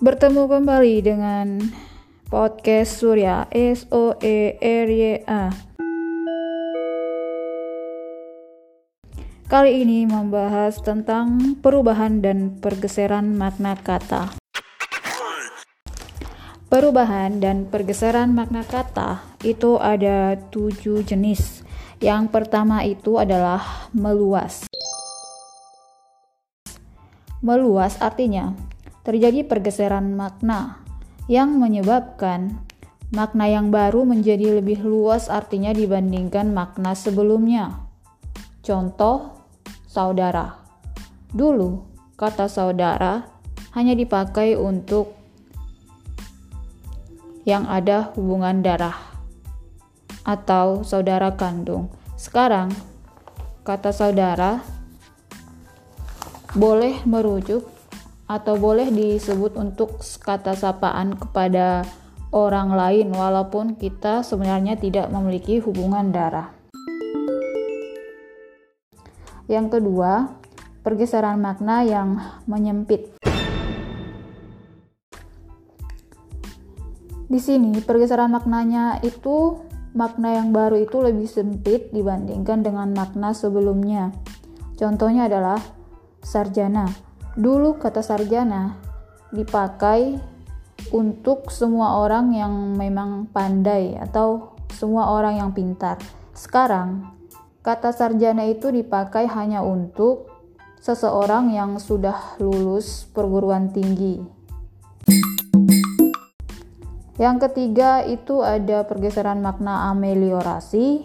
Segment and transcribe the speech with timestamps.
[0.00, 1.60] Bertemu kembali dengan
[2.32, 5.52] podcast Surya S O E R Y A.
[9.44, 14.39] Kali ini membahas tentang perubahan dan pergeseran makna kata.
[16.70, 21.66] Perubahan dan pergeseran makna kata itu ada tujuh jenis.
[21.98, 24.70] Yang pertama itu adalah meluas.
[27.42, 28.54] Meluas artinya
[29.02, 30.78] terjadi pergeseran makna
[31.26, 32.62] yang menyebabkan
[33.10, 37.82] makna yang baru menjadi lebih luas artinya dibandingkan makna sebelumnya.
[38.62, 39.42] Contoh,
[39.90, 40.54] saudara.
[41.34, 41.82] Dulu,
[42.14, 43.26] kata saudara
[43.74, 45.19] hanya dipakai untuk
[47.48, 48.96] yang ada hubungan darah
[50.24, 51.88] atau saudara kandung.
[52.14, 52.68] Sekarang,
[53.64, 54.60] kata saudara
[56.52, 57.64] boleh merujuk
[58.30, 61.82] atau boleh disebut untuk kata sapaan kepada
[62.30, 66.54] orang lain walaupun kita sebenarnya tidak memiliki hubungan darah.
[69.50, 70.30] Yang kedua,
[70.86, 73.19] pergeseran makna yang menyempit.
[77.30, 79.62] Di sini pergeseran maknanya itu
[79.94, 84.10] makna yang baru itu lebih sempit dibandingkan dengan makna sebelumnya.
[84.74, 85.62] Contohnya adalah
[86.26, 86.90] sarjana
[87.38, 88.74] Dulu kata sarjana
[89.30, 90.18] dipakai
[90.90, 96.02] untuk semua orang yang memang pandai atau semua orang yang pintar.
[96.34, 97.06] Sekarang,
[97.62, 100.26] kata sarjana itu dipakai hanya untuk
[100.82, 104.18] seseorang yang sudah lulus perguruan tinggi.
[107.20, 111.04] Yang ketiga itu ada pergeseran makna ameliorasi.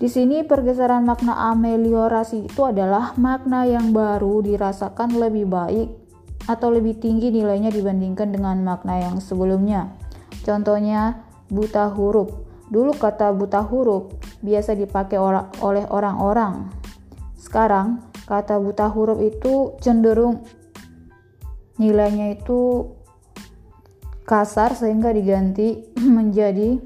[0.00, 5.86] Di sini pergeseran makna ameliorasi itu adalah makna yang baru dirasakan lebih baik
[6.50, 9.94] atau lebih tinggi nilainya dibandingkan dengan makna yang sebelumnya.
[10.42, 12.49] Contohnya buta huruf.
[12.70, 14.14] Dulu kata buta huruf
[14.46, 15.18] biasa dipakai
[15.58, 16.70] oleh orang-orang.
[17.34, 20.46] Sekarang kata buta huruf itu cenderung
[21.82, 22.86] nilainya itu
[24.22, 26.78] kasar sehingga diganti menjadi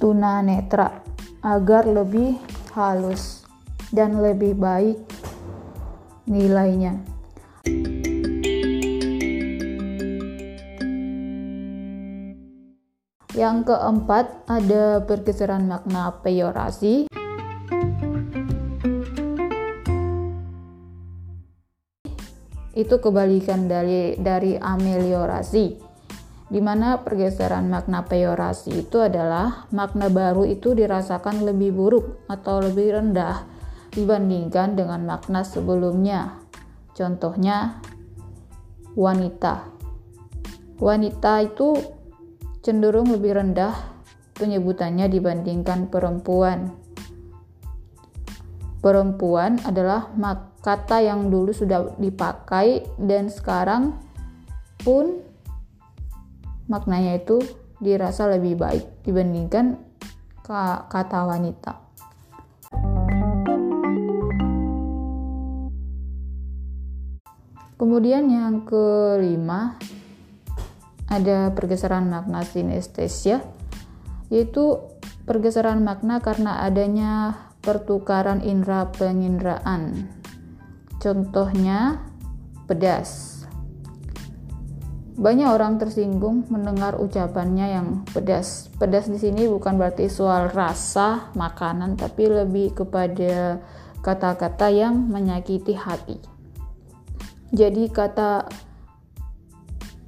[0.00, 1.04] tunanetra
[1.44, 2.40] agar lebih
[2.72, 3.44] halus
[3.92, 4.96] dan lebih baik
[6.24, 7.09] nilainya.
[13.34, 17.06] Yang keempat, ada pergeseran makna peyorasi.
[22.74, 25.90] Itu kebalikan dari dari ameliorasi
[26.50, 32.98] di mana pergeseran makna peyorasi itu adalah makna baru itu dirasakan lebih buruk atau lebih
[32.98, 33.46] rendah
[33.94, 36.42] dibandingkan dengan makna sebelumnya.
[36.90, 37.78] Contohnya,
[38.98, 39.70] wanita.
[40.82, 41.99] Wanita itu
[42.60, 43.72] cenderung lebih rendah
[44.36, 46.76] penyebutannya dibandingkan perempuan.
[48.80, 50.08] Perempuan adalah
[50.60, 53.96] kata yang dulu sudah dipakai dan sekarang
[54.80, 55.20] pun
[56.68, 57.40] maknanya itu
[57.80, 59.80] dirasa lebih baik dibandingkan
[60.88, 61.72] kata wanita.
[67.80, 69.80] Kemudian yang kelima
[71.10, 73.42] ada pergeseran makna sinestesia
[74.30, 74.78] yaitu
[75.26, 80.08] pergeseran makna karena adanya pertukaran indera penginderaan.
[81.02, 82.00] Contohnya
[82.70, 83.42] pedas.
[85.20, 88.72] Banyak orang tersinggung mendengar ucapannya yang pedas.
[88.80, 93.60] Pedas di sini bukan berarti soal rasa makanan, tapi lebih kepada
[94.00, 96.16] kata-kata yang menyakiti hati.
[97.52, 98.48] Jadi kata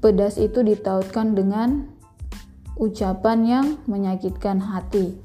[0.00, 1.92] pedas itu ditautkan dengan
[2.80, 5.20] ucapan yang menyakitkan hati.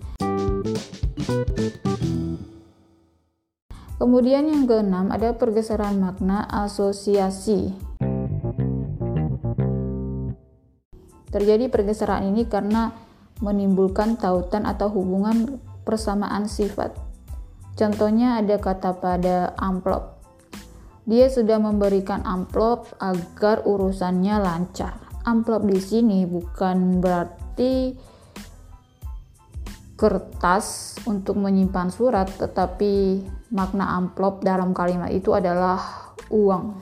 [3.96, 7.72] Kemudian yang keenam ada pergeseran makna asosiasi.
[11.32, 12.92] Terjadi pergeseran ini karena
[13.40, 16.92] menimbulkan tautan atau hubungan persamaan sifat.
[17.80, 20.15] Contohnya ada kata pada amplop.
[21.06, 24.98] Dia sudah memberikan amplop agar urusannya lancar.
[25.22, 27.94] Amplop di sini bukan berarti
[29.94, 33.22] kertas untuk menyimpan surat, tetapi
[33.54, 35.78] makna amplop dalam kalimat itu adalah
[36.34, 36.74] uang.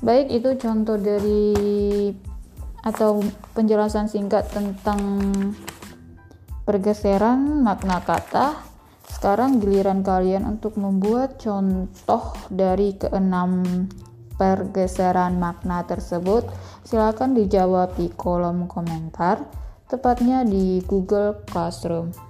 [0.00, 1.52] Baik, itu contoh dari
[2.80, 3.20] atau
[3.52, 5.04] penjelasan singkat tentang
[6.68, 8.60] pergeseran makna kata.
[9.08, 13.64] Sekarang giliran kalian untuk membuat contoh dari keenam
[14.36, 16.44] pergeseran makna tersebut.
[16.84, 19.48] Silakan dijawab di kolom komentar,
[19.88, 22.27] tepatnya di Google Classroom.